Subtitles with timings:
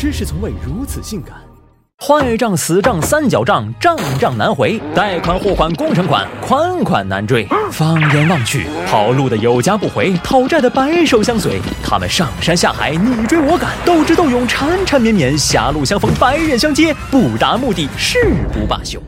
[0.00, 1.34] 知识从未如此性感。
[2.02, 7.46] 坏账、死账、三角账，账账难回；贷款、货款、工程款，款款难追。
[7.70, 11.60] 放眼望去，跑路的有家不回，讨债的白首相随。
[11.84, 19.02] 他们上山下海，你追我赶，斗智斗勇，缠缠绵绵，狭路相逢，白刃相接，不达目的誓不罢休。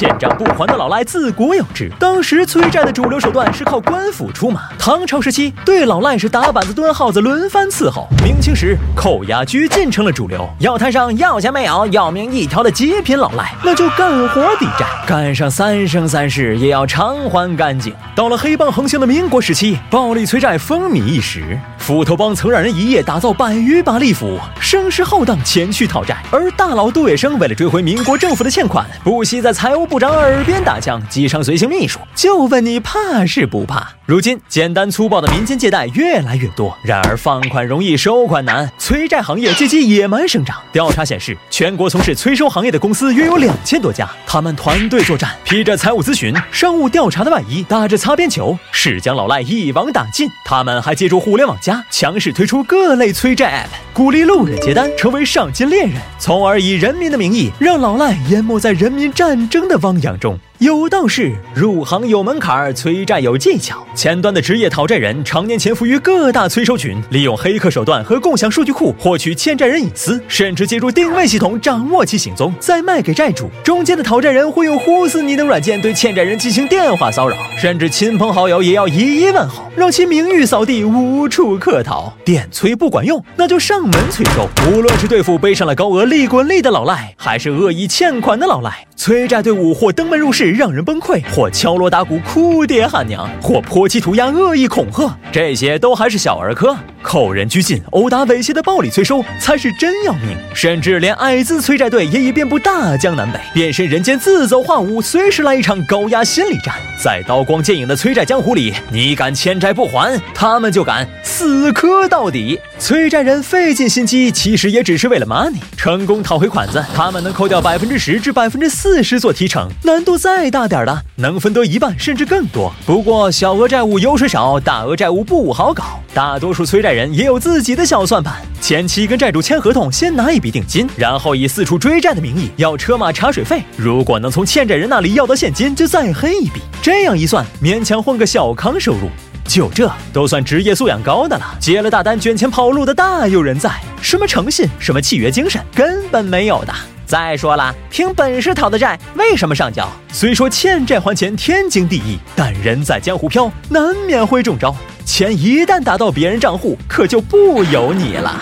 [0.00, 4.62] 欠账不还的老赖自古有之，当时催债的主流手段是靠官府出马。
[4.78, 10.48] 唐朝时期，对老赖是打板子、蹲耗子，轮番伺候；明清时，扣押拘禁成了主流。
[10.58, 17.94] 要摊上要钱没有，要命一条的极品老赖，那就干活抵债，干上三生三世也要偿还干净。
[18.14, 26.16] 到了黑帮横行的民国时期，暴力催债风靡一时，斧头帮曾让人一夜打造百余把利斧，声势浩荡前去讨债。
[26.30, 33.88] 而大佬杜月笙为了追回民国政府的欠款，不惜在财务 部长耳边打枪，击伤随行秘书，就问你怕是不怕？
[34.06, 40.58] 如今简单粗暴的民间借贷越来越多，然而放款容易收款难，催债行业借机野蛮生长。
[40.70, 50.30] 调查显示，全国从事催收行业的公司约有两千多家，他们团队作战，披着财务咨询、商务调查的外衣，打着擦边球，誓将老赖一网打尽。
[50.44, 60.38] 他们还借助互联网加，强势推出各类催债 app，鼓励路人接单，成为赏金猎人，从而以人民的名义让老赖淹没在人民战争的汪洋中。
[60.60, 63.82] 有道是，入行有门槛，催债有技巧。
[63.94, 73.48] 前端的职业讨债人常年潜伏于各大催收群，利用黑客手段和共享数据库获取欠债人隐私，甚至借助定位系统掌握其行踪，再卖给债主。
[73.64, 82.12] 中间的讨债人会用呼死你等软件对欠债人进行电话骚扰，甚至亲朋好友也要一一问候，让其名誉扫地，无处可逃。
[82.22, 84.46] 电催不管用，那就上门催收。
[84.70, 90.49] 无论是对付背上了高额利滚利的老赖，还是恶意欠款的老赖，催债队伍或登门入室。
[90.50, 96.76] 让人崩溃，或敲锣打鼓哭爹喊娘，或泼漆涂鸦恶意恐吓，这些都还是小儿科。
[97.02, 100.36] 扣人拘禁、殴打猥亵的暴力催收才是真要命。
[100.54, 106.74] 甚至连艾滋催债队也已遍布大江南北，变身人间自走化舞，随时来一场高压心理战。
[107.02, 112.60] 在刀光剑影的催债江湖里，你敢欠债不还，他们就敢死磕到底。
[112.78, 115.56] 催债人费尽心机，其实也只是为了 money。
[115.78, 122.72] 成功讨回款子，他们能扣掉百分之十至百分之四十做提成，难度再再大点儿的能分得一半甚至更多。
[122.86, 126.00] 不过小额债务油水少，大额债务不好搞。
[126.14, 133.62] 大多数催债人也有自己的小算盘，前期跟债主签合同，先拿一笔定金，然后以四处追债的名义要车马茶水费。
[133.76, 136.62] 如果能从欠债人那里要到现金，就再黑一笔。
[136.80, 139.10] 这样一算，勉强混个小康收入。
[139.44, 143.70] 就这都算职业素养高的了，接了大单卷钱跑路的大有人在。
[144.00, 146.72] 什么诚信，什么契约精神，根本没有的。
[147.10, 149.84] 再说了，凭本事讨的债，为什么上交？
[150.12, 154.72] 虽说欠债还钱天经地义，但人在江湖飘，难免会中招。
[155.04, 158.40] 钱一旦打到别人账户，可就不由你了。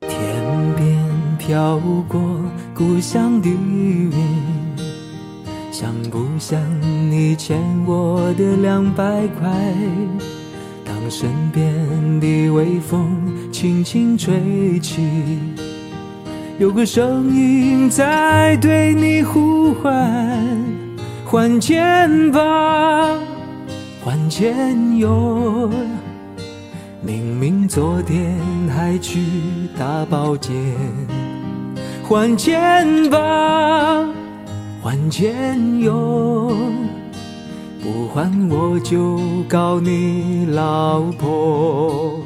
[0.00, 0.18] 天
[0.74, 2.20] 边飘过
[2.74, 4.12] 故乡的云，
[5.70, 6.60] 像不像
[7.08, 9.04] 你欠我的两百
[9.38, 9.48] 块？
[10.84, 15.02] 当身边的微风轻轻吹起，
[16.58, 19.92] 有个声音在对你呼唤：
[21.26, 23.18] 还钱吧。
[24.02, 25.70] 还钱哟！
[27.02, 28.38] 明明昨天
[28.74, 29.20] 还去
[29.78, 30.54] 大保健，
[32.02, 34.08] 还钱吧，
[34.82, 36.56] 还钱哟！
[37.82, 42.22] 不还我就告你老婆。